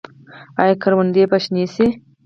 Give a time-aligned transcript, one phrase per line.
[0.61, 1.85] آیا کروندې به شنې شي؟